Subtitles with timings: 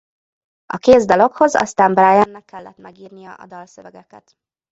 [0.65, 4.33] A kész dalokhoz aztán Briannek kellett megírnia a dalszövegeket.